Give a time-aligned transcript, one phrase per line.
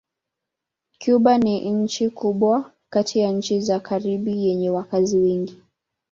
[0.99, 5.55] Kuba ni nchi kubwa kati ya nchi za Karibi yenye wakazi wengi.